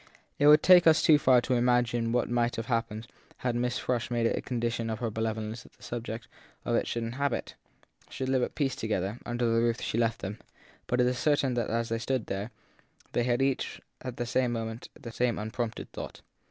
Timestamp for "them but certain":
10.21-11.51